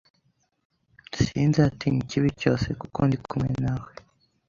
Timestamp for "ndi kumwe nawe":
3.07-3.91